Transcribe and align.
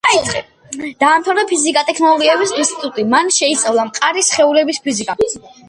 დაამთავრა 1.03 1.43
ფიზიკა-ტექნოლოგიების 1.51 2.55
ინსტიტუტი; 2.63 3.07
მან 3.13 3.31
შეისწავლა 3.39 3.87
მყარი 3.93 4.27
სხეულების 4.33 4.85
ფიზიკა. 4.89 5.21